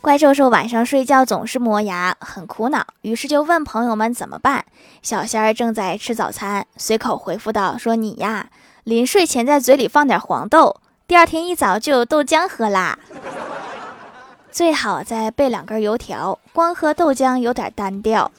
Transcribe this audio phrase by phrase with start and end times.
[0.00, 2.86] 怪兽兽晚上睡觉总是磨牙，很苦恼。
[3.02, 4.64] 于是就问朋友们怎么办？
[5.02, 8.48] 小仙儿正在吃早餐，随口回复道：说你呀，
[8.84, 10.76] 临睡前在嘴里放点黄豆，
[11.06, 12.98] 第二天一早就有豆浆喝啦。
[14.50, 18.30] 最好再备两根油条，光喝豆浆有点单调。